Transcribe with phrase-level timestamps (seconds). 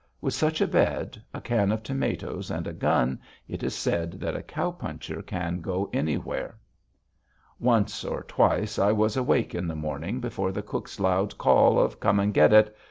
[0.19, 4.35] With such a bed, a can of tomatoes, and a gun, it is said that
[4.35, 6.57] a cow puncher can go anywhere.
[7.59, 11.99] Once or twice I was awake in the morning before the cook's loud call of
[11.99, 12.75] "Come and get it!"